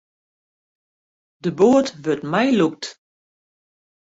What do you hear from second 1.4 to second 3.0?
De boat wurdt meilûkt.